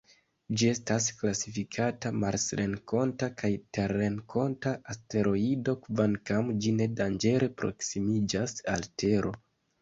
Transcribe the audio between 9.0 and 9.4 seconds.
Tero.